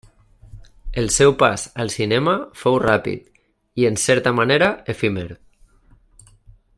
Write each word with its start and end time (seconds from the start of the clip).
El 1.01 1.09
seu 1.15 1.33
pas 1.43 1.65
al 1.83 1.91
cinema 1.97 2.33
fou 2.63 2.79
ràpid 2.85 3.29
i, 3.45 3.87
en 3.93 4.01
certa 4.07 4.35
manera 4.41 4.71
efímer. 4.95 5.31